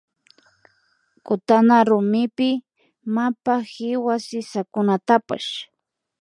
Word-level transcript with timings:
Kutana 1.25 1.75
rumipi 1.89 2.49
mapa 3.15 3.55
kiwa 3.71 4.15
sisakunatapsh 4.25 5.49